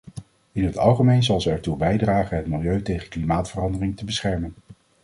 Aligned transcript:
In 0.51 0.63
het 0.65 0.77
algemeen 0.77 1.23
zal 1.23 1.41
ze 1.41 1.51
ertoe 1.51 1.77
bijdragen 1.77 2.37
het 2.37 2.47
milieu 2.47 2.81
tegen 2.81 3.09
klimaatverandering 3.09 3.97
te 3.97 4.05
beschermen. 4.05 4.53